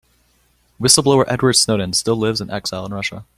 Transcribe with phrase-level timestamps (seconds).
[0.79, 3.23] Whistle-blower Edward Snowden still lives in exile in Russia.